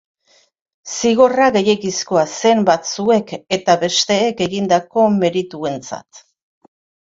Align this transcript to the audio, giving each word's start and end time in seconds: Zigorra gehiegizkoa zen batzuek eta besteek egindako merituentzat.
Zigorra 0.93 1.49
gehiegizkoa 1.57 2.23
zen 2.37 2.63
batzuek 2.69 3.35
eta 3.59 3.77
besteek 3.85 4.43
egindako 4.47 5.05
merituentzat. 5.19 6.25